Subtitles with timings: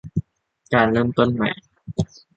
[0.73, 1.49] การเริ่มต้นใหม่